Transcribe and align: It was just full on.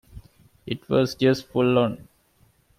It 0.65 0.89
was 0.89 1.13
just 1.13 1.45
full 1.45 1.77
on. 1.77 2.07